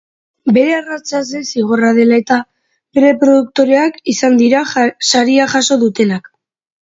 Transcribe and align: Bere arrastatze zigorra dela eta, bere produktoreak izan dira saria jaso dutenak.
Bere 0.53 0.71
arrastatze 0.75 1.41
zigorra 1.49 1.89
dela 1.97 2.17
eta, 2.21 2.37
bere 2.97 3.11
produktoreak 3.25 4.01
izan 4.15 4.41
dira 4.41 4.63
saria 5.11 5.49
jaso 5.55 5.79
dutenak. 5.85 6.33